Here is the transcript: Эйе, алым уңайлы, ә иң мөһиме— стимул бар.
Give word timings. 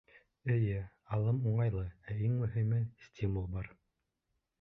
Эйе, 0.51 0.77
алым 1.17 1.41
уңайлы, 1.51 1.83
ә 2.09 2.15
иң 2.29 2.39
мөһиме— 2.45 2.79
стимул 3.09 3.47
бар. 3.57 3.71